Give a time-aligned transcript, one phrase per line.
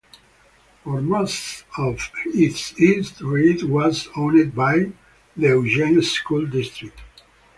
[0.83, 4.93] For most of its history it was owned by
[5.37, 6.99] the Eugene School District.